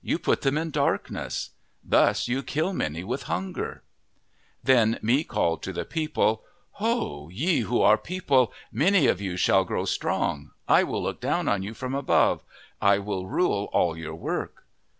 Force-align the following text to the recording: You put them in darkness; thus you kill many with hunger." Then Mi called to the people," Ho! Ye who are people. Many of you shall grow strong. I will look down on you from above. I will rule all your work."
You 0.00 0.16
put 0.20 0.42
them 0.42 0.56
in 0.58 0.70
darkness; 0.70 1.50
thus 1.82 2.28
you 2.28 2.44
kill 2.44 2.72
many 2.72 3.02
with 3.02 3.24
hunger." 3.24 3.82
Then 4.62 4.96
Mi 5.02 5.24
called 5.24 5.60
to 5.64 5.72
the 5.72 5.84
people," 5.84 6.44
Ho! 6.82 7.28
Ye 7.32 7.62
who 7.62 7.80
are 7.82 7.98
people. 7.98 8.52
Many 8.70 9.08
of 9.08 9.20
you 9.20 9.36
shall 9.36 9.64
grow 9.64 9.84
strong. 9.84 10.52
I 10.68 10.84
will 10.84 11.02
look 11.02 11.20
down 11.20 11.48
on 11.48 11.64
you 11.64 11.74
from 11.74 11.96
above. 11.96 12.44
I 12.80 12.98
will 12.98 13.26
rule 13.26 13.68
all 13.72 13.96
your 13.96 14.14
work." 14.14 14.64